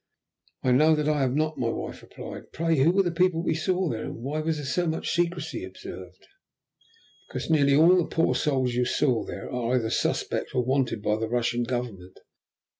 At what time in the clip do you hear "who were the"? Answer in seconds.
2.79-3.11